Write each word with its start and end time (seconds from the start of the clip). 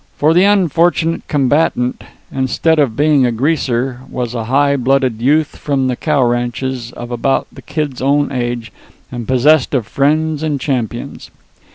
For, 0.17 0.33
the 0.33 0.45
unfortunate 0.45 1.27
combatant, 1.27 2.03
instead 2.33 2.79
of 2.79 2.95
being 2.95 3.23
a 3.23 3.31
Greaser, 3.31 3.99
was 4.09 4.33
a 4.33 4.45
high 4.45 4.75
blooded 4.75 5.21
youth 5.21 5.57
from 5.57 5.85
the 5.85 5.95
cow 5.95 6.23
ranches, 6.25 6.91
of 6.93 7.11
about 7.11 7.45
the 7.51 7.61
Kid's 7.61 8.01
own 8.01 8.31
age 8.31 8.71
and 9.11 9.27
possessed 9.27 9.75
of 9.75 9.85
friends 9.85 10.41
and 10.41 10.59
champions. 10.59 11.29